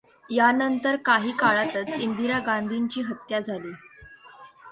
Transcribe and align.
यानंतर 0.29 0.95
काही 1.05 1.31
काळातच 1.31 1.93
इंदिरा 1.95 2.39
गांधींची 2.39 3.01
हत्या 3.01 3.39
झाली. 3.39 3.71